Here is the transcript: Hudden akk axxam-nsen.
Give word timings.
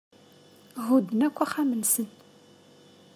Hudden 0.85 1.25
akk 1.27 1.37
axxam-nsen. 1.45 2.09